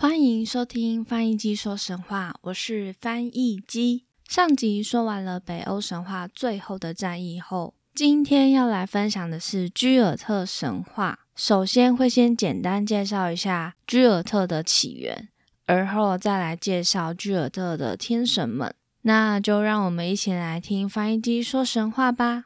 [0.00, 4.06] 欢迎收听翻译机说神话，我是翻译机。
[4.26, 11.18] 上集说完了北欧神话最后的战役后，今天要来分享的是居尔特神话。
[11.36, 15.28] 首先会先简单介绍一下居尔特的起源，
[15.66, 18.74] 而后再来介绍居尔特的天神们。
[19.02, 22.44] 那就让我们一起来听翻译机说神话吧。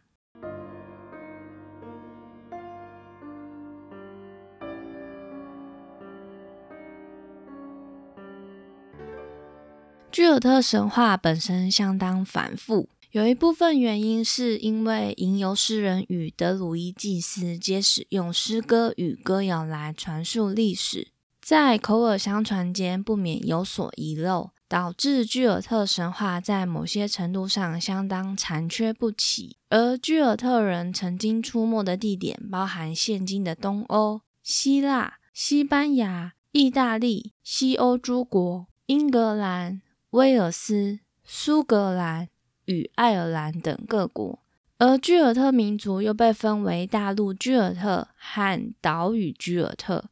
[10.15, 21.09] 居尔特神话本身相当繁复，有一部分原因是因为吟游诗人与德鲁伊祭司皆使用诗歌与歌谣来传述历史，
[21.43, 29.57] 在口耳相传间不免有所遗漏，导致居尔特神话在某些程度上相当残缺不齐。
[29.69, 39.81] 而居尔特人曾经出没的地点包含现今的东欧、希腊、西班牙、意大利、西欧诸国、英格兰。
[40.15, 42.29] 威尔斯、苏格兰
[42.67, 44.39] 与爱尔兰等各国，
[44.79, 50.05] 而居尔特民族又被分为大陆居尔特和岛屿居尔特。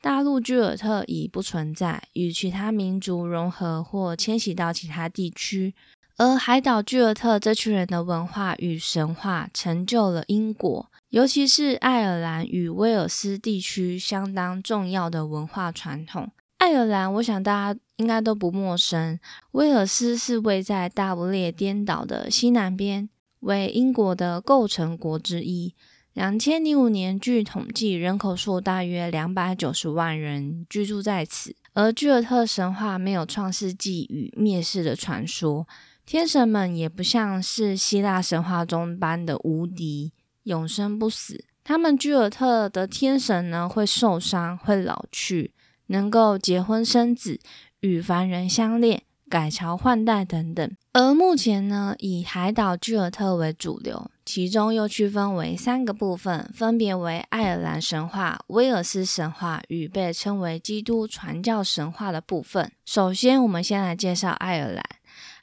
[0.00, 5.74] 大陆居尔特已不存在，与其他民族融合或迁徙到其他地区。
[6.16, 16.30] 而海岛居尔特这群人的文化与神话，成就了英国，尤其是爱尔兰与威尔斯地区相当重要的文化传统。
[16.62, 19.18] 爱尔兰，我想大家应该都不陌生。
[19.50, 23.08] 威尔斯是位在大不列颠岛的西南边，
[23.40, 25.74] 为英国的构成国之一。
[26.12, 31.56] 两千零五年据统计，人口数大约两百九十万人居住在此。
[31.72, 35.66] 而居尔特神话没有创世纪与灭世的传说，
[36.06, 40.12] 天神们也不像是希腊神话中般的无敌、
[40.44, 41.44] 永生不死。
[41.64, 45.52] 他们居尔特的天神呢，会受伤，会老去。
[45.92, 47.38] 能够结婚生子、
[47.80, 50.76] 与凡人相恋、改朝换代等等。
[50.94, 62.72] 而目前呢，以海岛居尔特为主流，其中又区分为三个部分，分别为爱尔兰神话、威尔斯神话与被称为基督传教神话的部分。
[62.84, 64.82] 首先，我们先来介绍爱尔兰。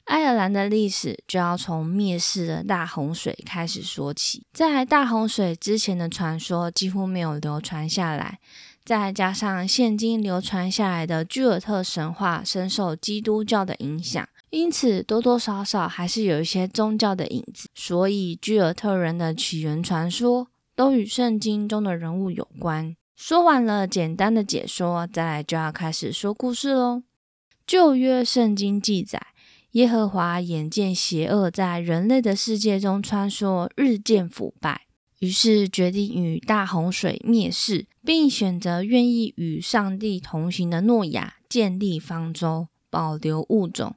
[0.04, 4.44] 爱尔兰的历史就要从灭世的大洪水开始说起。
[4.52, 8.40] 在大洪水之前的传说几乎没有流传下来。
[8.90, 17.68] 再加上现今流传下来的居尔特神话深受基督教的影响，因此多多少少还是有一些宗教的影子。
[17.72, 22.96] 所以居尔特人的起源传说都与圣经中的人物有关。
[23.14, 27.04] 说完了简单的解说，再来就要开始说故事喽。
[27.64, 29.24] 旧约圣经记载，
[29.70, 34.80] 耶和华眼见邪恶在人类的世界中穿梭，日渐腐败。
[35.20, 43.94] 于是决定与大洪水灭世，并选择愿意与上帝同行的诺亚建立方舟，保留物种。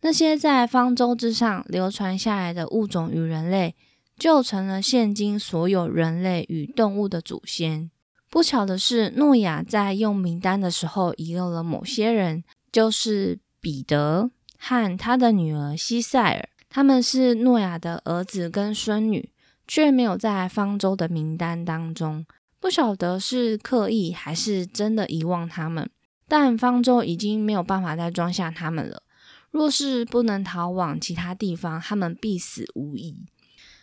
[0.00, 3.74] 那些在方舟之上流传下来的物种与人类，
[4.18, 7.90] 就成了现今所有人类与动物的祖先。
[8.28, 19.30] 不巧的是，诺亚在用名单的时候遗漏了某些人，就是彼得和他的女儿西塞尔，他们是诺亚的儿子跟孙女。
[19.68, 22.24] 却没有在方舟的名单当中，
[22.66, 25.88] 不晓得是刻意还是真的遗忘他们。
[26.26, 29.04] 但方舟已经没有办法再装下他们了。
[29.52, 33.16] 若是不能逃往其他地方，他们必死无疑。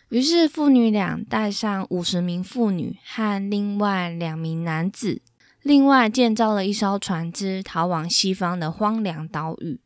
[0.09, 5.21] 于是父女俩带上五十名妇女和另外两名男子，
[5.61, 9.79] 另外建造了一艘船只，逃往西方的荒凉岛屿。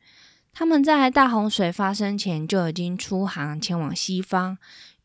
[0.52, 4.58] 他们在大洪水发生前就已经出航前往西方。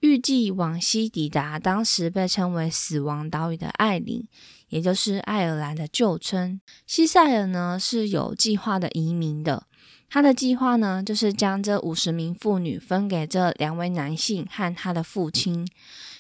[0.02, 4.26] 预计往西抵达当时被称为“死亡岛屿”的艾琳，
[4.68, 6.60] 也就是爱尔兰的旧称。
[6.88, 9.68] 西塞尔呢是有计划的移民的，
[10.10, 15.64] 他的计划呢就是将这五十名妇女分给这两位男性和他的父亲，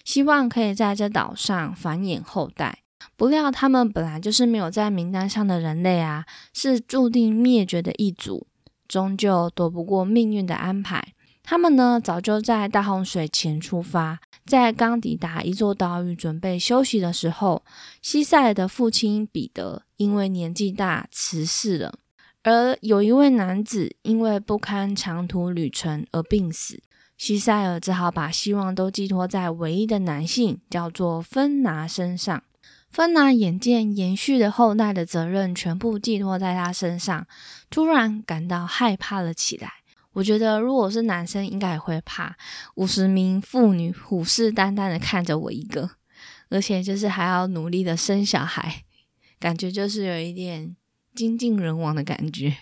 [0.04, 2.78] 希望可以在这岛上繁衍后代。
[3.16, 6.24] 不料他们本来就是没有在名单上的人类啊，
[6.54, 8.46] 是注定灭绝的一族，
[8.86, 11.14] 终究躲不过命运的安排。
[11.42, 17.64] 他们呢，早就在大洪水前出发，在刚抵达一座岛屿准备休息的时候，
[18.00, 21.94] 西塞尔的父亲彼得因为年纪大辞世了，
[22.44, 26.80] 而有一位男子因为不堪长途旅程而病死，
[27.18, 32.42] 西塞尔只好把希望都寄托在唯一的男性，叫做芬拿身上。
[32.90, 37.26] 芬拿眼见延续的后代的责任全部寄托在他身上，
[37.68, 39.81] 突然感到害怕了起来。
[40.12, 42.36] 我觉得，如果是男生，应该也会怕
[42.74, 45.90] 五十名妇女虎视眈眈的看着我一个，
[46.50, 48.84] 而且就是还要努力的生小孩，
[49.40, 50.76] 感觉就是有一点
[51.14, 52.56] 精尽人亡的感觉。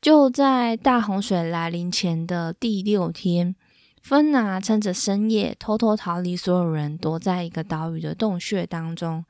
[0.00, 3.54] 就在大洪水来临前的第六天，
[4.00, 9.24] 芬娜趁着深夜偷偷逃离所有人，躲在一个岛屿的洞穴当中。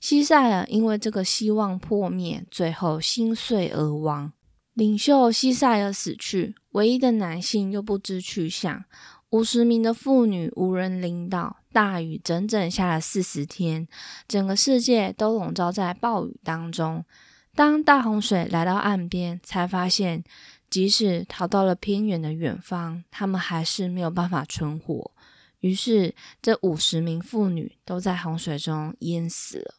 [0.00, 4.32] 西塞尔因为这个希望破灭，最后心碎而亡。
[4.74, 8.84] 领袖西塞尔死去，唯一的男性又不知去向。
[9.30, 13.86] 五十名的妇女无人领导，大雨整整下了四十天，
[14.28, 17.04] 整个世界都笼罩在暴雨当中。
[17.54, 20.24] 当大洪水来到岸边，才发现，
[20.68, 25.12] 即使逃到了偏远的远方，他们还是没有办法存活。
[25.60, 29.74] 于是，这五十名妇女都在洪水中淹死了。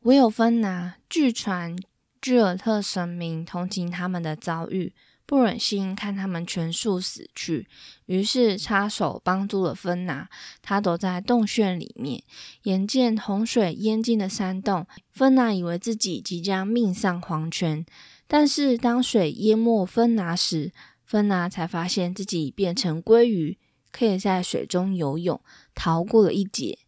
[0.00, 1.76] 唯有芬娜，据传。
[2.24, 4.94] 居尔特神明同情他们的遭遇，
[5.26, 7.68] 不忍心看他们全数死去，
[8.06, 10.26] 于是插手帮助了芬娜。
[10.62, 12.22] 他躲在洞穴里面，
[12.62, 17.84] 眼见洪水淹进了山洞，芬娜以为自己即将命丧黄泉。
[18.26, 20.72] 但是当水淹没芬娜时，
[21.04, 23.58] 芬娜才发现自己变成鲑鱼，
[23.92, 25.38] 可以在水中游泳，
[25.74, 26.78] 逃过了一劫。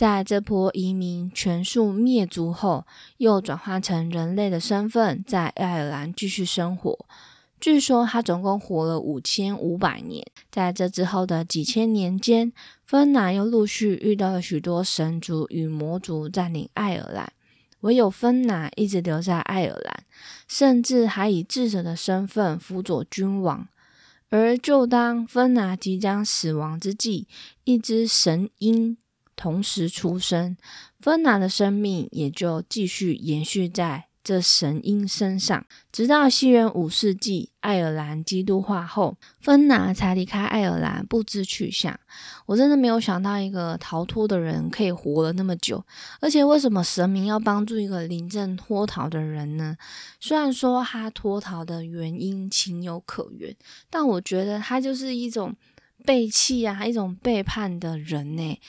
[0.00, 2.86] 在这波移民全数灭族后，
[3.18, 7.04] 又转换成人类的身份，在爱尔兰继续生活。
[7.60, 10.26] 据说他总共活了五千五百年。
[10.50, 12.50] 在这之后的几千年间，
[12.86, 17.30] 芬娜又陆续遇到了许多神族与魔族占领爱尔兰，
[17.80, 20.04] 唯有芬娜一直留在爱尔兰，
[20.48, 23.68] 甚至还以智者的身份辅佐君王。
[24.30, 27.28] 而就当芬娜即将死亡之际，
[27.64, 28.96] 一只神鹰。
[29.40, 30.54] 同时出生，
[31.00, 41.98] 芬娜的生命也就继续延续在这神鹰身上，直到西元五世纪爱尔兰基督化后，芬娜才离开爱尔兰，不知去向。
[42.44, 45.82] 我真的没有想到，一个逃脱的人可以活了那么久，
[46.20, 49.74] 而且为什么神明要帮助一个临阵脱逃的人呢？
[50.20, 53.56] 虽然说他脱逃的原因情有可原，
[53.88, 55.56] 但我觉得他就是一种
[56.04, 58.60] 背弃啊，一种背叛的人呢。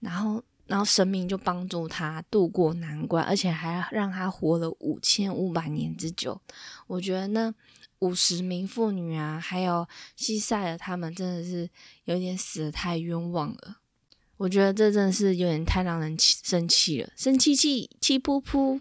[0.00, 6.40] 然后，然后神明就帮助他渡过难关，而且还让他活了五千五百年之久。
[6.86, 7.52] 我觉得那
[8.00, 11.68] 五十名妇女啊，还有西塞尔他们，真的是
[12.04, 13.78] 有点死的太冤枉了。
[14.36, 18.80] 我觉得这真的是有点太让人生气了，生气气气噗噗。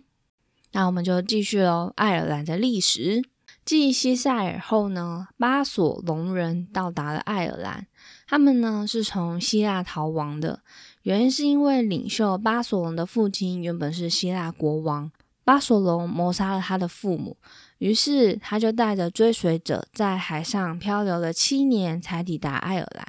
[0.74, 1.92] 那我们就继续喽。
[1.96, 3.24] 爱尔兰的历史，
[3.66, 7.88] 继西塞尔后呢，巴索隆人到达了爱尔兰。
[8.28, 10.62] 他们呢是从希腊逃亡的。
[11.08, 15.10] 原因是因为领袖巴索隆的父亲原本是希腊国王，
[15.46, 17.38] 巴索隆谋杀了他的父母，
[17.78, 23.08] 于是他就带着追随者在海上漂流了七年，才抵达爱尔兰。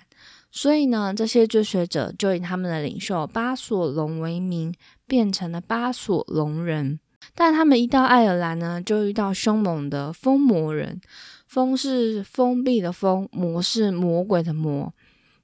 [0.52, 4.72] 所以呢，这些追随者就以他们的领袖巴索隆为名，
[5.08, 7.00] 变成了巴索隆人。
[7.34, 11.00] 但他们一到爱尔兰呢，就遇到凶猛的风魔人。
[11.48, 14.94] 风是封闭的风，魔是魔鬼的魔。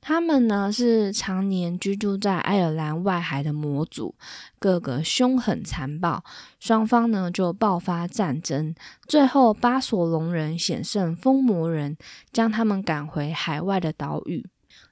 [0.07, 4.15] 他们呢是常年居住在爱尔兰外海的魔族，
[4.59, 6.23] 个个凶狠残暴，
[6.61, 8.75] 双方呢就爆发战争。
[9.09, 11.97] 最后巴索隆人险胜疯魔人，
[12.31, 14.47] 将他们赶回海外的岛屿。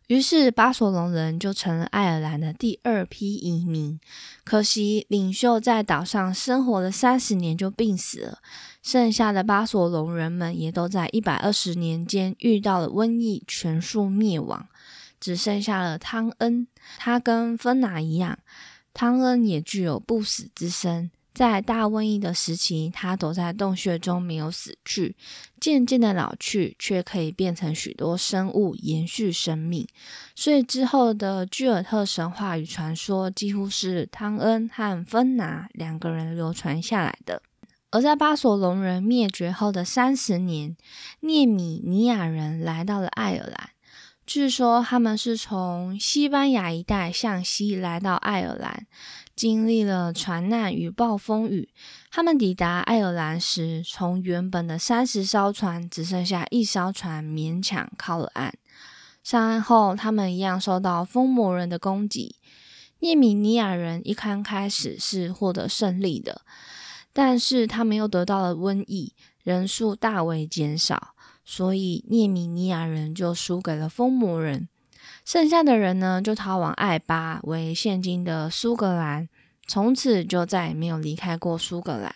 [0.08, 4.00] 于是巴索隆人就成了爱尔兰的第二批移民。
[4.44, 8.38] 可惜领袖在岛上生活了三十年就病死了，
[8.82, 14.66] 剩下的巴索隆人们也都在一百二十年间遇到了瘟疫，全数灭亡。
[15.22, 16.66] 只剩下了汤恩，
[16.98, 18.36] 他跟芬娜一样，
[18.92, 21.12] 汤恩也具有不死之身。
[21.32, 25.16] 在大瘟疫的时期，他躲在洞穴中没有死去，
[25.60, 29.86] 渐渐的老去，却可以变成许多生物，延续生命。
[30.34, 37.40] 所以之后的居尔特神话与传说，几乎是汤恩和芬娜两个人流传下来的。
[37.90, 40.76] 而在巴索隆人灭绝后的三十年，
[41.20, 43.70] 涅米尼亚人来到了爱尔兰。
[44.24, 48.86] 据说他们是从西班牙一带向西来到爱尔兰，
[49.34, 51.68] 经历了船难与暴风雨。
[52.10, 58.54] 他们抵达爱尔兰时，从原本的三十艘船只剩下一艘船勉强靠了岸。
[59.24, 62.36] 上岸后，他们一样受到疯魔人的攻击。
[63.00, 66.42] 涅米尼亚人一刚开始是获得胜利的，
[67.12, 69.14] 但是他们又得到了瘟疫。
[69.42, 71.16] 人数大为减少，
[71.54, 74.70] 所以涅米尼亚人就输给了风魔人。
[75.22, 79.28] 剩下的人呢，就逃往艾巴，为现今的苏格兰，
[79.66, 82.10] 从此就再也没有离开过苏格兰。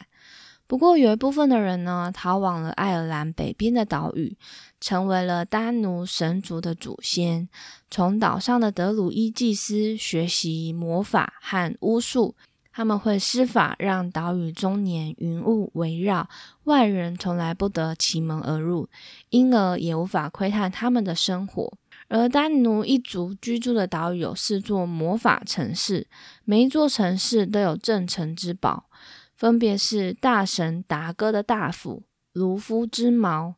[0.66, 4.38] 不过，有一部分的人呢，逃往了爱尔兰北边的岛屿，
[4.80, 7.46] 成为了丹奴神族的祖先。
[7.90, 12.34] 从岛上的德鲁伊祭司学习魔法和巫术，
[12.76, 16.28] 他们会施法让岛屿终年云雾围绕，
[16.64, 18.86] 外人从来不得其门而入，
[19.30, 21.72] 因而也无法窥探他们的生活。
[22.08, 26.06] 而丹奴一族居住的岛屿有四座魔法城市，
[26.44, 28.90] 每一座城市都有镇城之宝。
[29.34, 32.02] 分别是大神达哥的大斧
[32.34, 33.54] 卢夫之矛、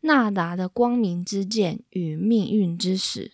[0.00, 3.32] 纳达的光明之剑与命运之石。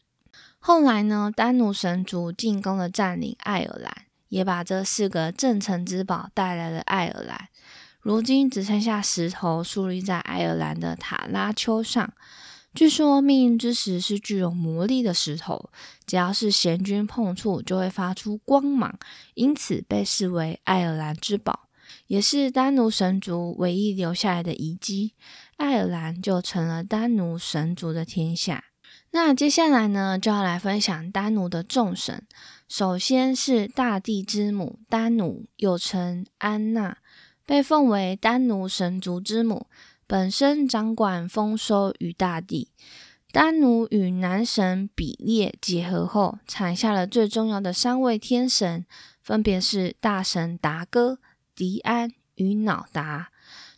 [0.61, 4.04] 后来呢，丹奴神族进攻了占领爱尔兰，
[4.35, 7.49] 也把这四个镇城之宝带来了爱尔兰。
[8.01, 12.13] 如今只剩下石头竖立在爱尔兰的塔拉丘上。
[12.75, 15.71] 据说命运之石是具有魔力的石头，
[16.05, 18.99] 只要是贤君碰触，就会发出光芒，
[19.35, 21.69] 因此被视为爱尔兰之宝。
[22.09, 25.15] 也是丹奴神族唯一留下来的遗迹，
[25.57, 28.65] 爱尔兰就成了丹奴神族的天下。
[29.13, 32.27] 那接下来呢，就要来分享丹奴的众神。
[32.69, 36.99] 首先是大地之母丹奴，又称安娜，
[37.45, 39.67] 被奉为丹奴神族之母，
[40.07, 42.71] 本身掌管丰收与大地。
[43.31, 48.87] 丹奴与男神比列结合后，产下了最重要的三位天神，
[49.21, 51.19] 分别是大神达哥。
[51.55, 53.31] 迪安与脑达，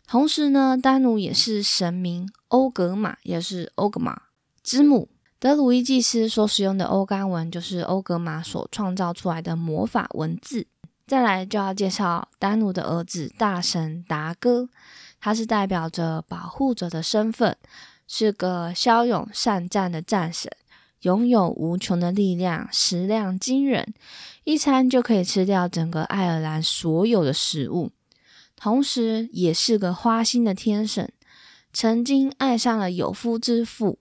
[0.07, 4.21] 同时呢，丹奴也是神明欧格玛，也是欧格玛
[4.63, 5.09] 之母。
[5.39, 10.65] 德鲁伊祭司所使用的欧甘文，就是欧格玛所创造出来的魔法文字。
[11.05, 14.67] 再来就要介绍丹奴的儿子大神达哥，
[15.19, 17.55] 他是代表着保护者的身份，
[18.07, 20.51] 是个骁勇善战的战神。
[21.01, 23.93] 拥有无穷的力量，食量惊人，
[24.43, 27.91] 一餐就可以吃掉整个爱尔兰所有的食物。
[28.55, 31.13] 同时，也是个花心的天神，
[31.71, 33.99] 曾经爱上了有夫之妇。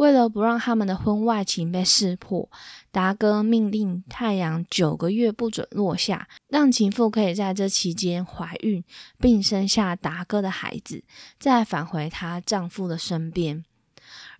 [0.00, 2.48] 为了不让他们的婚外情被识破，
[2.90, 8.82] 达哥命令太阳九个月不准落下，让情妇可以在这期间怀孕，
[9.18, 11.04] 并生下达哥的孩子，
[11.38, 13.62] 再返回她丈夫的身边。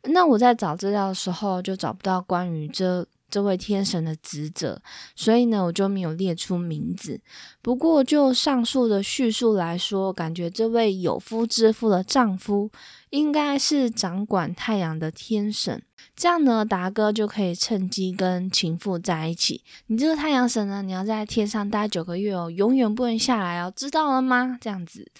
[0.04, 4.80] 那我在找资料的时候就找不到关于这这位天神的职责，
[5.14, 7.20] 所以呢我就没有列出名字。
[7.60, 12.70] 不过就上述的叙述来说，感觉这位有夫之妇的丈夫
[13.10, 15.82] 应该是掌管太阳的天神，
[16.16, 19.62] 这样呢达哥就可以趁机跟情妇在一起。
[19.86, 24.56] 你这个太阳神呢，你要在天上待九个月哦，永远不能下来哦，知道了吗？
[24.60, 25.10] 这样子。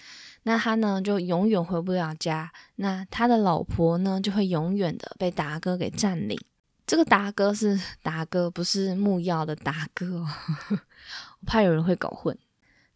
[0.44, 2.50] 那他呢，就永远回不了家。
[2.76, 6.40] 那他的老婆呢，就会永远的被达哥给占领。
[6.87, 10.26] 这个达哥是达哥，不是木曜的达哥，
[11.40, 12.37] 我怕有人会搞混。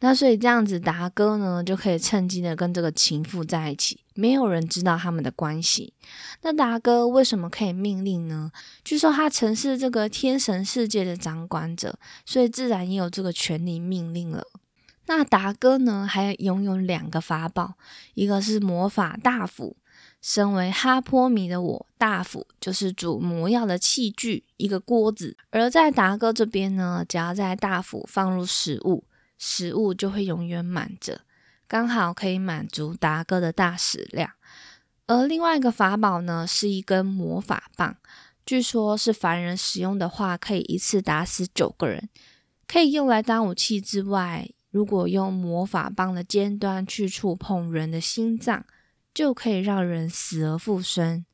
[0.04, 5.94] 那所以这样子，达哥呢就可以趁机的跟这个情妇在一起，没有人知道他们的关系。
[6.42, 8.52] 那达哥为什么可以命令呢？
[8.84, 14.46] 据说他曾是这个天神世界的掌管者，所以自然也有这个权利命令了。
[15.06, 17.76] 那达哥呢，还拥有两个法宝，
[18.12, 19.75] 一个是魔法大斧。
[20.20, 25.34] 身为哈坡迷的我，大斧就是煮魔药的器具，一个锅子。
[25.49, 29.04] 而在达哥这边呢，只要在大斧放入食物，
[29.38, 31.22] 食物就会永远满着，
[31.66, 34.30] 刚好可以满足达哥的大食量。
[35.06, 37.96] 而另外一个法宝呢，是一根魔法棒，
[38.46, 42.08] 据说是凡人使用的话，可以一次打死九个人，
[42.66, 44.48] 可以用来当武器之外。
[44.70, 48.66] 如果用魔法棒的尖端去触碰人的心脏，
[49.14, 51.24] 就可以让人死而复生。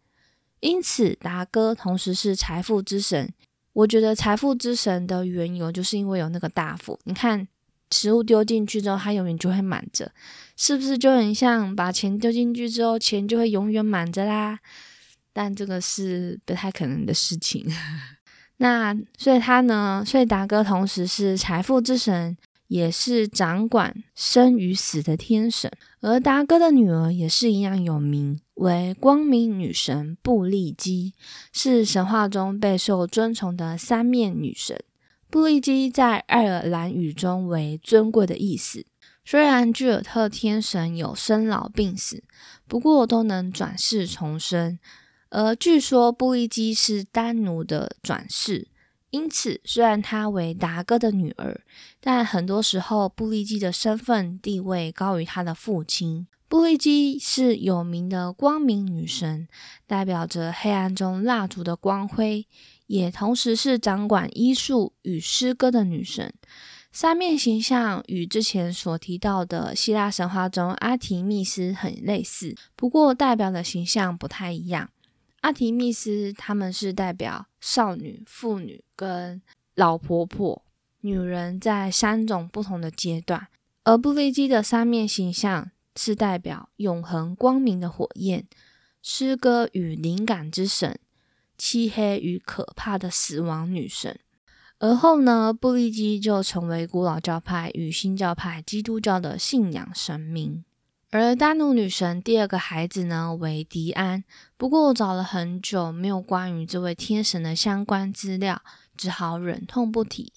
[0.61, 3.33] 因此，达哥同时是财富之神。
[3.73, 7.01] 我觉得财富之神的缘由，就是因为有那个大斧。
[7.05, 7.49] 你看，
[7.91, 10.11] 食物丢进去之后，它永远就会满着，
[10.57, 14.59] 是不是就很像把钱丢进去之后，钱就会永远满着啦？
[15.33, 17.67] 但这个是不太可能的事情。
[18.59, 22.37] 那所以他呢，所以达哥同时是财富之神。
[22.71, 25.69] 也是掌管生与死的天神，
[26.03, 31.15] 而达哥的女儿也是一样有名，为光明女神布利基，
[31.53, 34.81] 是神话中备受尊崇的三面女神。
[35.31, 38.85] 布利基在爱尔兰语中为尊贵的意思。
[39.25, 42.25] 虽然巨尔特天神有生老病死，
[42.67, 44.77] 不过都能转世重生。
[45.29, 48.67] 而据说布利基是丹奴的转世。
[49.11, 51.61] 因此，虽然她为达哥的女儿，
[52.01, 56.27] 但很多时候布利基的身份地位高于她的父亲。
[56.49, 59.47] 布利基是有名的光明女神，
[59.87, 62.45] 代表着黑暗中蜡烛的光辉，
[62.91, 66.35] 也同时是掌管医术与诗歌的女神。
[66.91, 74.91] 三面形象与之前所提到的希腊神话中阿提密斯很类似，不过代表的形象不太一样。
[75.43, 79.41] 阿提密斯他们是代表少女、妇女跟
[79.77, 80.65] 老婆婆，
[81.03, 83.47] 女人在三种不同的阶段，
[83.85, 88.49] 而布利基的三面形象是代表永恒光明的火焰、
[89.01, 90.99] 诗歌与灵感之神、
[91.61, 94.19] 漆黑与可怕的死亡女神。
[94.79, 100.65] 而后呢，布利基就成为古老教派与新教派基督教的信仰神明。
[101.11, 104.25] 而丹努女神第二个孩子呢为迪安，
[104.57, 108.63] 不过我找了很久，没有关于这位天神的相关资料，
[108.97, 110.33] 只好忍痛不提。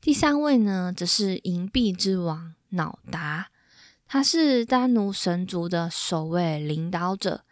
[0.00, 3.48] 第三位呢，则是银币之王瑙达，
[4.06, 7.42] 他是丹奴神族的首位领导者，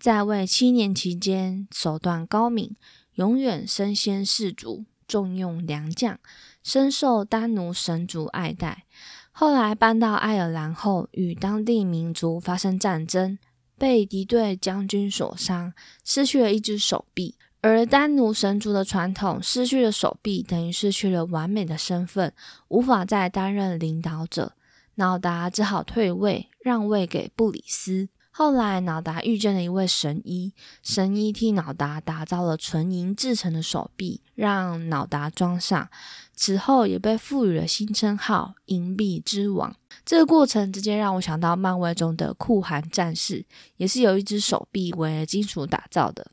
[0.00, 2.74] 在位七年期间手段高明，
[3.14, 4.86] 永远身先士卒。
[5.06, 6.20] 重用良将，
[6.62, 8.84] 深受丹奴神族爱戴。
[9.32, 13.36] 后来搬到爱尔兰后，与当地民族发生战争，
[13.76, 15.72] 被敌对将军所伤，
[16.04, 17.34] 失去了一只手臂。
[17.60, 22.32] 而丹奴神族的传统，失去了手臂等于失去了完美的身份，
[22.68, 24.52] 无法再担任领导者。
[24.94, 28.08] 瑙达只好退位，让位给布里斯。
[28.42, 35.90] 后来，瑙达遇见了一位神医，神医替瑙达打造了纯银制成的手臂，让瑙达装上。
[36.34, 39.76] 此后，也被赋予了新称号“银币之王”。
[40.06, 43.44] 这个过程直接让我想到漫威中的酷寒战士，
[43.76, 46.30] 也是有一只手臂为金属打造的。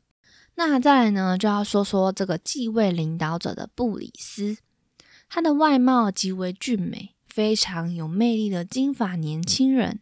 [0.54, 4.56] 那再来呢，就要说说这个继位领导者的布里斯，
[5.28, 10.00] 他的外貌极为俊美，非常有魅力的金发年轻人。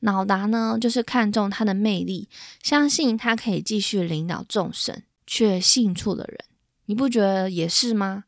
[0.00, 2.28] 老达呢，就是看中他的魅力，
[2.62, 6.38] 相信他可以继续领导众神，却信错的人，
[6.86, 8.24] 你不觉得也是吗？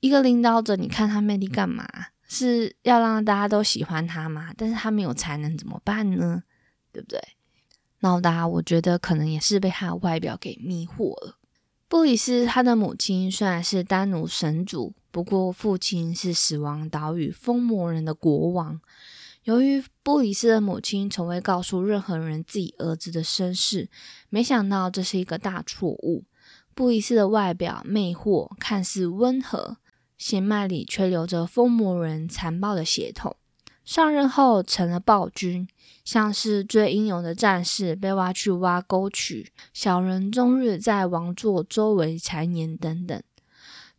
[0.00, 1.88] 一个领导者，你看他魅力干嘛？
[2.28, 4.52] 是要让大家都喜欢他吗？
[4.56, 6.42] 但是他没有才能怎么办呢？
[6.92, 7.20] 对不对？
[8.00, 11.38] 老达，我觉得可能也是被他的外表给迷惑了。
[11.88, 18.80] 布里斯他的母亲虽然是丹奴神主，不过父亲是死亡岛屿风魔人的国王。
[19.46, 23.88] 由于布里斯的母亲从未告诉任何人自己儿子的身世，
[24.28, 26.24] 没想到这是一个大错误。
[26.74, 29.76] 布里斯的外表魅惑，看似温和，
[30.18, 33.36] 血脉里却流着疯魔人残暴的血统。
[33.84, 35.68] 上任后成了暴君，
[36.04, 43.22] 像是最英勇的战士被挖去挖沟渠，小人终日在王座周围缠绵等等。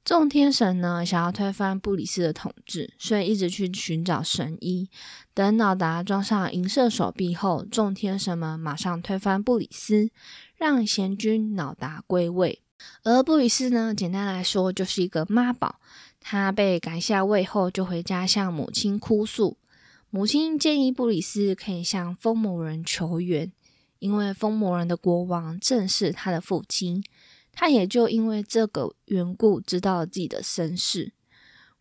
[0.08, 4.90] 众天神呢，想要推翻布里斯的统治，所以一直去寻找神医。
[5.34, 10.10] 等脑达装上银色手臂后，众天神们马上推翻布里斯，
[10.56, 12.62] 让贤君脑达归位。
[13.04, 15.82] 而布里斯呢，简单来说就是一个妈宝。
[16.22, 19.58] 他被赶下位后，就回家向母亲哭诉。
[20.10, 23.52] 母亲建议布里斯可以向风魔人求援，
[24.00, 27.04] 因为风魔人的国王正是他的父亲。
[27.60, 31.12] 他也就因为这个缘故，知道了自己的身世。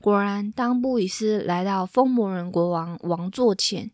[0.01, 3.91] 果然，当布里斯来到风魔人国王王座前，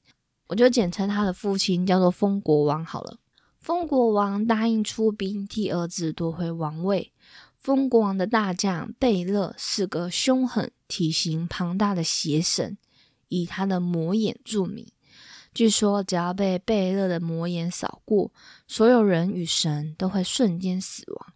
[0.46, 3.18] 我就简称他的父亲叫做风国王好了。
[3.58, 7.12] 风国王答应出兵替儿子夺回王位。
[7.56, 12.78] 风国王的大将贝勒是个凶狠、体型庞大的邪神，
[13.26, 14.86] 以他的魔眼著名。
[15.52, 18.30] 据说，只要被贝勒的魔眼扫过，
[18.68, 21.31] 所有人与神都会瞬间死亡。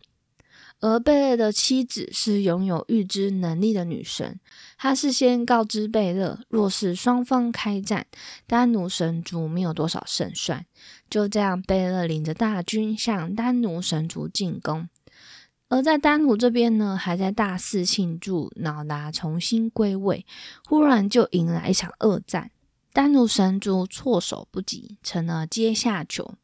[0.81, 4.39] 而贝勒的妻子是拥有预知能力的女神，
[4.77, 8.07] 她事先告知贝勒，若是双方开战，
[8.47, 10.67] 丹奴神族没有多少胜算。
[11.09, 14.89] 就这样，贝勒领着大军向丹奴神族进攻。
[15.69, 20.25] 而在丹奴这边呢，还在大肆庆祝瑙达重新归位，
[20.69, 22.51] 忽然就迎来一场恶战，
[22.93, 26.35] 丹奴神族措手不及，成了阶下囚。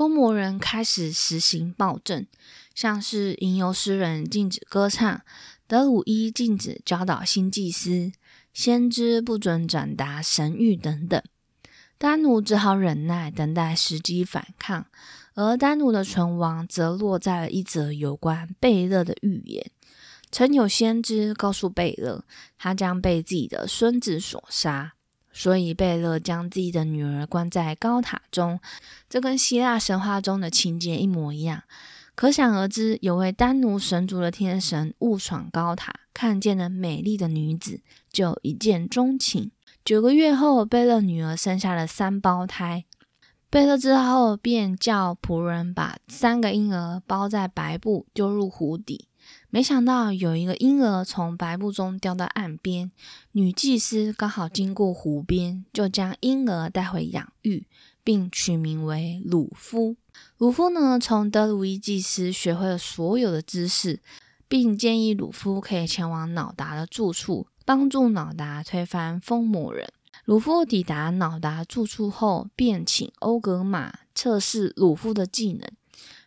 [0.00, 2.26] 疯魔人开始实行暴政。
[2.74, 5.20] 像是吟游诗人禁止歌唱，
[5.66, 8.10] 德鲁伊禁止教导新祭司，
[8.54, 11.22] 先知不准转达神谕等等。
[11.98, 14.86] 丹奴只好忍耐，等待时机反抗。
[15.34, 19.70] 而丹奴的存亡，则落在了一则有关贝勒的预言。
[20.30, 22.24] 曾有先知告诉贝勒，
[22.56, 24.94] 他将被自己的孙子所杀，
[25.32, 28.60] 所以贝勒将自己的女儿关在高塔中。
[29.08, 31.62] 这跟希腊神话中的情节一模一样。
[32.14, 37.80] 可想而知，有位丹奴神族的天神误闯高塔，看见了美丽的女子，
[38.12, 39.50] 就一见钟情。
[39.82, 42.84] 九个月后，贝勒女儿生下了三胞胎。
[43.48, 49.06] 贝勒之后便叫仆人把三个婴儿包在白布，丢入湖底。
[49.52, 52.92] 没想到有一个婴儿从白布中掉到岸边，
[53.32, 57.66] 女祭司刚好经过湖边，就将婴儿带回养育，
[58.04, 59.96] 并取名为鲁夫。
[60.38, 64.00] 鲁夫呢，从德鲁伊祭司学会了所有的知识，
[64.46, 69.92] 并建议鲁夫可以前往脑达的住处，帮助脑达推翻疯魔人。
[70.26, 75.68] 鲁夫抵达脑达住处后，便请欧格玛测试鲁夫的技能。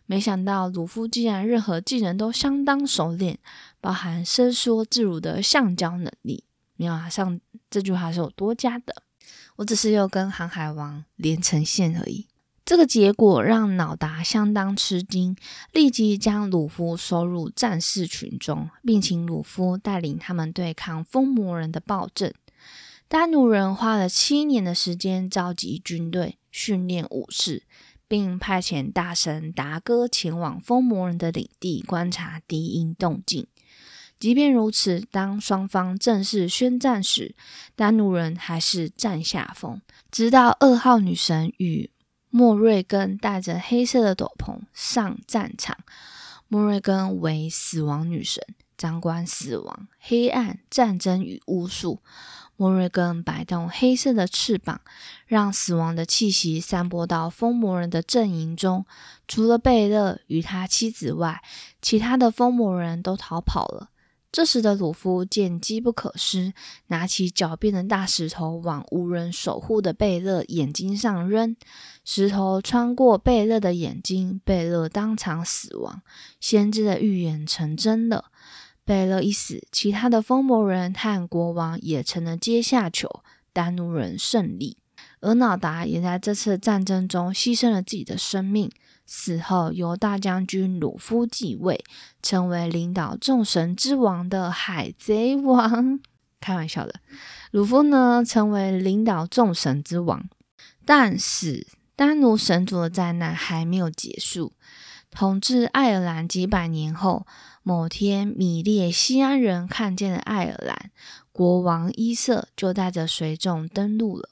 [0.06, 3.38] 没想到鲁夫竟然任何技能都相当熟练，
[3.80, 6.44] 包含伸缩自如的橡胶能力。
[6.76, 7.40] 没有啊，上
[7.70, 9.02] 这句话是有多加的，
[9.56, 12.26] 我只是又跟航海王连成线而已。
[12.64, 15.36] 这个结果让脑达相当吃惊，
[15.72, 22.32] 立即将鲁夫收入战士群中，并请鲁夫带领他们对抗风魔人的暴政。
[23.06, 27.62] 丹奴人花了七年的时间召集军队、训练武士，
[28.14, 33.48] 并派遣大神达哥前往疯魔人的领地观察敌营动静。
[34.20, 37.34] 即便如此，当双方正式宣战时，
[37.74, 39.82] 丹奴人还是占下风。
[40.12, 41.90] 直到二号女神与
[42.30, 45.76] 莫瑞根带着黑色的斗篷上战场。
[46.46, 48.40] 莫瑞根为死亡女神，
[48.78, 52.00] 掌管死亡、黑暗、战争与巫术。
[52.56, 54.80] 莫瑞根摆动黑色的翅膀，
[55.26, 58.86] 让死亡的气息散播到疯魔人的阵营中。
[59.26, 61.42] 除了贝勒与他妻子外，
[61.82, 63.90] 其他的疯魔人都逃跑了。
[64.30, 66.52] 这时的鲁夫见机不可失，
[66.88, 71.54] 拿起狡辩的大石头往无人守护的贝勒眼睛上扔。
[72.04, 76.02] 石头穿过贝勒的眼睛，贝勒当场死亡。
[76.40, 78.24] 先知的预言成真了。
[78.84, 83.22] 贝勒一死，其他的疯魔人和国王也成了阶下囚。
[83.52, 84.76] 丹奴人胜利，
[85.20, 88.70] 而瑙达也在这次战争中牺牲了自己的生命。
[89.06, 91.84] 死后由大将军鲁夫继位，
[92.22, 96.00] 成为领导众神之王的海贼王。
[96.40, 96.94] 开玩笑的，
[97.52, 100.28] 鲁夫呢，成为领导众神之王。
[100.84, 104.52] 但是丹奴神族的灾难还没有结束。
[105.10, 107.26] 统治爱尔兰几百年后，
[107.66, 110.90] 某天，米列西安人看见了爱尔兰
[111.32, 114.28] 国王伊瑟，就带着随众登陆了。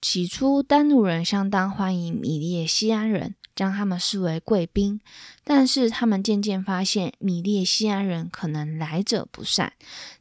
[0.00, 5.00] 起初，丹奴人相当欢迎米列西安人，将他们视为贵宾。
[5.42, 9.72] 但是，他们渐渐发现米列西安人可能来者不善，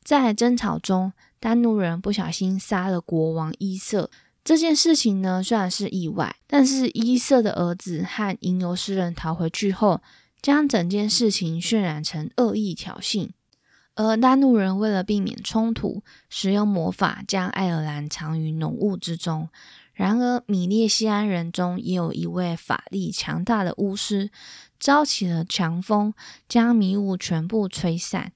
[0.04, 4.10] 在争吵中，丹奴人不小心杀了国王伊瑟。
[4.44, 10.02] 这件事情呢，虽然是意外，但是伊瑟的儿子和吟游诗人逃回去后，
[10.46, 13.32] 将整件事情渲染成恶意挑衅。
[13.96, 19.50] 而丹怒人为了避免冲突，使用魔法将爱尔兰藏于浓雾之中。
[19.92, 24.30] 然而，米列西安人中也有一位法力强大的巫师，
[24.80, 26.14] 招起了强风，
[26.48, 28.32] 将迷雾全部吹散。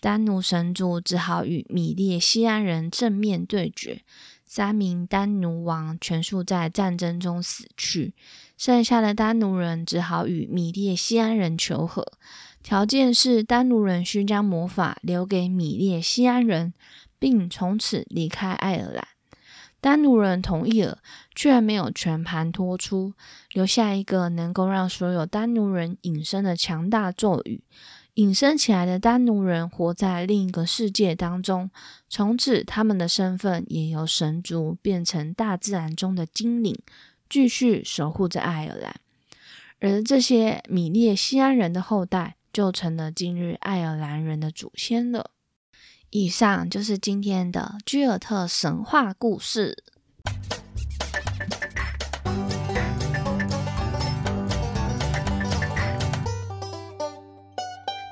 [0.00, 4.02] 丹奴神族只好与米列西安人正面对决。
[4.44, 8.14] 三名丹奴王全数在战争中死去，
[8.56, 12.12] 剩下的丹奴人只好与米列西安人求和，
[12.62, 16.72] 条件是丹奴人需将魔法留给米列西安人，
[17.18, 19.08] 并从此离开爱尔兰。
[19.80, 20.98] 丹奴人同意了，
[21.34, 23.12] 却没有全盘托出，
[23.52, 27.62] 留下一个能够让所有丹奴人隐身的强大咒语。
[28.14, 31.68] 隐身起来的丹奴人活在另一个世界当中，
[32.08, 36.78] 从此他们的身份也由神族变成大自然中的精灵，
[37.28, 38.94] 继续守护着爱尔兰。
[39.80, 45.30] 而这些米列西安人的后代，就成了今日爱尔兰人的祖先了。
[46.10, 49.82] 以上就是今天的居尔特神话故事。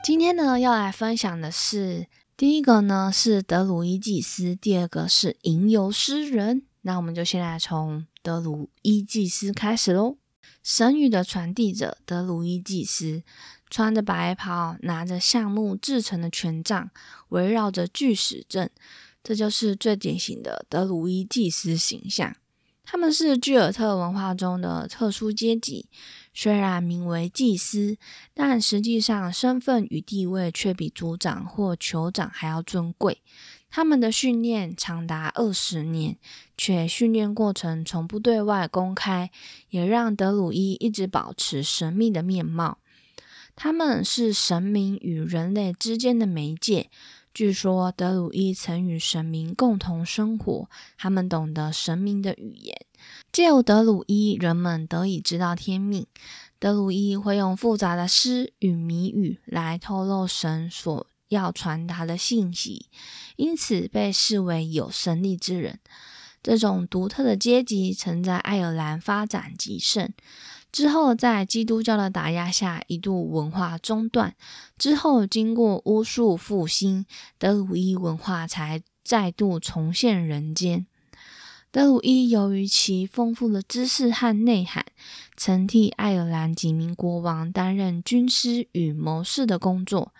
[0.05, 6.66] 今天呢，要来分享的是第一个呢是德鲁伊祭司，第二个是吟游诗人。
[6.82, 10.18] 那我们就先来从德鲁伊祭司开始喽。
[10.62, 13.22] 神语的传递者德鲁伊祭司，
[13.68, 16.90] 穿着白袍，拿着橡木制成的权杖，
[17.30, 18.70] 围绕着巨石阵，
[19.24, 22.36] 这就是最典型的德鲁伊祭司形象。
[22.84, 25.88] 他们是居尔特文化中的特殊阶级。
[26.34, 27.96] 虽然名为祭司，
[28.34, 33.22] 但实际上身份与地位却比族长或酋长还要尊贵。
[33.74, 36.18] 他们的训练长达二十年，
[36.58, 39.30] 却训练过程从不对外公开，
[39.70, 42.76] 也让德鲁伊一直保持神秘的面貌。
[43.56, 46.90] 他们是神明与人类之间的媒介。
[47.32, 52.76] 据说德鲁伊曾与神明共同生活，他们懂得神明的语言。
[53.32, 56.06] 借由德鲁伊，人们得以知道天命。
[56.58, 62.86] 德鲁伊会用复杂的诗与谜语来透露神所要传达的信息，
[63.36, 65.80] 因此被视为有神力之人。
[66.42, 70.12] 这种独特的阶级曾在爱尔兰发展极盛。
[70.70, 74.34] 之后，在基督教的打压下，一度文化中断。
[74.76, 77.06] 之后，经过巫术复兴，
[77.38, 80.86] 德鲁伊文化才再度重现人间。
[81.70, 84.84] 德鲁伊由于其丰富的知识和内涵，
[85.36, 90.12] 曾替爱尔兰几名国王担任军师与谋士的工作。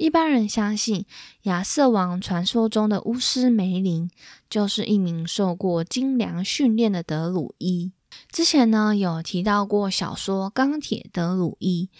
[0.00, 1.04] 一般人相信，
[1.42, 4.10] 亚瑟王传说中的巫师梅林
[4.48, 7.92] 就是一名受过精良训练的德鲁伊。
[8.32, 11.90] 之前呢有提到过小说《钢铁德鲁伊》，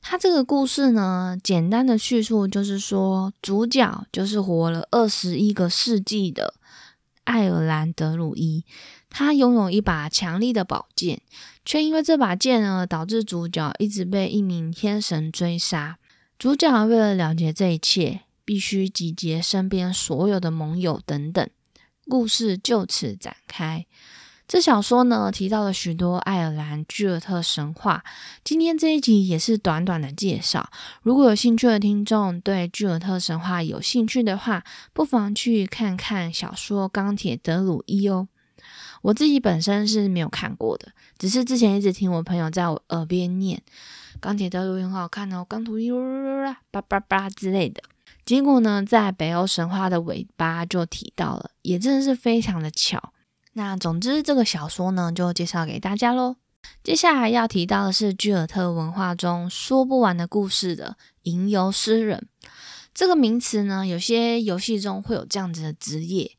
[0.00, 6.54] 它这个故事呢，简单的叙述就是说，主角就是活了二十一个世纪的
[7.24, 8.64] 爱尔兰德鲁伊，
[9.10, 11.20] 他拥有一把强力的宝剑，
[11.66, 15.98] 却因为这把剑呢，导致主角一直被一名天神追杀。
[16.42, 21.48] 主角为了了结这一切，必须集结身边所有的盟友等等，
[22.08, 23.86] 故事就此展开。
[24.48, 28.02] 这小说呢提到了许多爱尔兰居尔特神话。
[28.42, 30.68] 今天这一集也是短短的介绍。
[31.02, 38.26] 如果有兴趣的听众对居尔特神话有兴趣的话，不妨去看看小说《钢铁德鲁伊》哦。
[39.02, 43.58] 我自己本身是没有看过的，只是之前一直听我朋友在我耳边念
[44.22, 45.90] 《钢铁德鲁伊》很好看哦，钢土伊
[46.70, 47.82] 叭叭叭之类的。
[48.24, 53.12] 结果呢，在北欧神话的尾巴就提到了，也真的是非常的巧。
[53.54, 56.36] 那总之，这个小说呢，就介绍给大家喽。
[56.84, 62.28] 接下来要提到的是居尔特文化中说不完的故事的吟游诗人。
[62.94, 66.30] 这个名词呢，有些游戏中会有这样子的职业，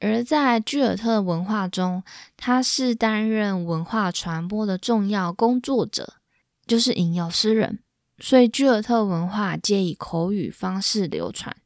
[0.00, 2.02] 而在居尔特文化中，
[2.36, 6.16] 他是担任文化传播的重要工作者，
[6.66, 7.78] 就是吟游诗人。
[8.18, 11.56] 所以，居尔特文化皆以口语方式流传。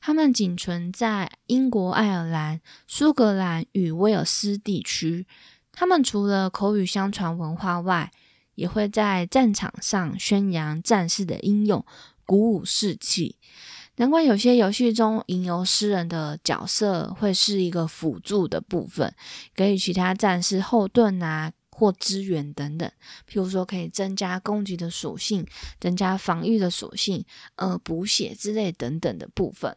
[0.00, 5.26] 他们仅存在英国、爱尔兰、苏格兰与威尔斯地区。
[5.72, 8.10] 他们除了口语相传文化外，
[8.54, 11.84] 也会在战场上宣扬战士的英勇，
[12.24, 13.36] 鼓舞士气。
[13.96, 19.14] 难怪有些游戏中吟游诗人的角色会是一个辅助的部分，
[19.54, 22.86] 给予其他战士后盾啊或资源等等。
[23.26, 25.46] 譬如说，可以增加攻击的属性，
[25.80, 27.24] 增加防御的属性，
[27.56, 29.74] 呃，补血之类等等的部分。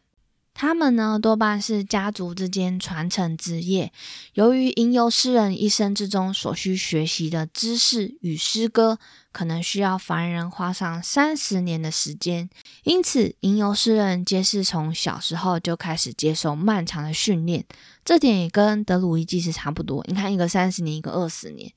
[0.54, 3.92] 他们呢，多半是家族之间传承职业。
[4.36, 9.00] 由于吟游诗人一生之中所需学习的知识与诗歌，
[9.32, 12.48] 可能需要凡人花上三十年的时间，
[12.84, 17.66] 因此吟游诗人皆是从小时候就开始接受漫长的训练。
[18.06, 20.06] 这点也跟德鲁伊祭司差不多。
[20.08, 21.74] 你看，一个三十年，一个二十年，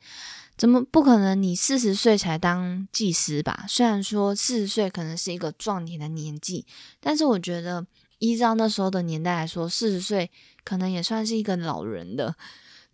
[0.59, 1.43] 怎么不可能？
[1.43, 3.65] 你四十岁才当祭司吧？
[3.67, 6.67] 虽然说四十岁可能是一个壮年的年纪，
[7.01, 7.87] 但是我觉得。
[8.19, 10.31] 依照那时候的年代来说，四十岁
[10.65, 12.35] 可能也算是一个老人的，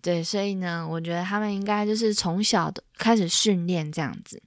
[0.00, 4.42] 对，所以呢，我觉得他们应该就是从小的开始训练这样子。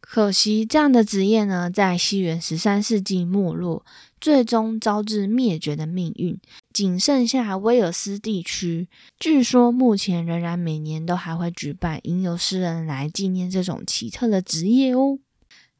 [0.00, 3.84] 可惜这样的职业呢，在西元十三世纪没落，
[4.18, 6.38] 最终招致灭绝的命运，
[6.72, 8.88] 仅剩下威尔斯地区。
[9.18, 15.18] 据说目前仍然每年都还会举办吟游诗人来纪念这种奇特的职业哦。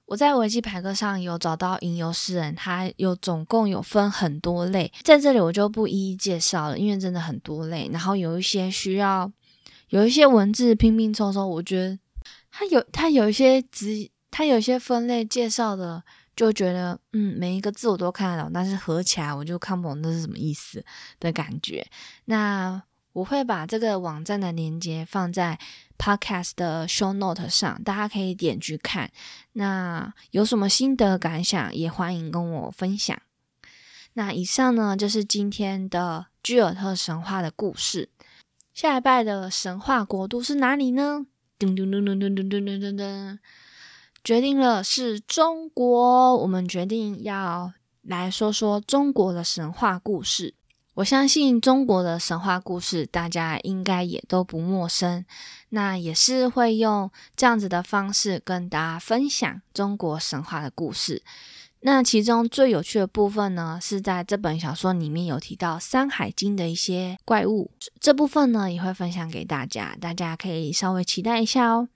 [0.09, 7.91] 我在维基百科上有找到吟游诗人，他有总共有分很多类，在这里我就不一一介绍了，因为真的很多类。
[7.93, 9.31] 然后有一些需要
[9.91, 11.99] 有一些文字拼拼凑凑，我觉得
[12.51, 16.03] 他有他有一些只他有一些分类介绍的，
[16.35, 20.83] 就觉得嗯每一个字我都看得懂，但是合起来我就看不懂那是什么意思
[21.21, 21.87] 的感觉。
[22.25, 22.83] 那
[23.19, 25.59] 我会把这个网站的链接放在
[25.99, 29.11] Podcast 的 Show Note 上，大家可以点去看。
[29.55, 33.21] 那有什么心得感想，也欢迎跟我分享。
[34.13, 38.09] 那以上呢，就是今天的居尔特神话的故事。
[38.73, 41.27] 下一拜的神话国度是哪里呢？
[41.59, 43.39] 噔噔噔噔噔噔噔噔噔，
[44.23, 46.37] 决定了是中国。
[46.37, 50.55] 我们决定要来说说中国的神话故事。
[50.99, 55.25] 我相信中国的神话故事，大家应该也都不陌生。
[55.69, 61.23] 那也是会用这样子的方式跟大家分享中国神话的故事。
[61.83, 71.89] 那其中最有趣的部分呢，是在这本小说里面有提到《山海经》的一些怪物，这部分呢也会分享给大家，大家可以稍微期待一下哦。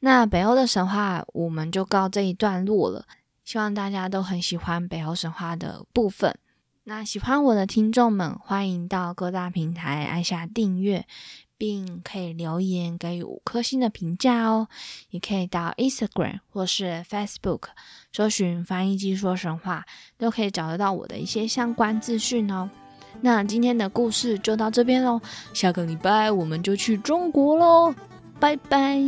[0.00, 3.04] 那北欧的神话我们就告这一段落了。
[3.44, 6.34] 希望大家都很喜欢北欧神话的部分。
[6.84, 11.06] 那喜欢我的听众们，欢迎到各大平台按下订阅，
[11.56, 14.66] 并可以留言给予五颗星的评价哦。
[15.10, 17.66] 也可以到 Instagram 或是 Facebook
[18.12, 19.84] 搜寻“翻译机说神话”，
[20.18, 22.68] 都可以找得到我的一些相关资讯哦。
[23.20, 25.20] 那今天的故事就到这边喽，
[25.54, 27.94] 下个礼拜我们就去中国喽，
[28.40, 28.98] 拜拜。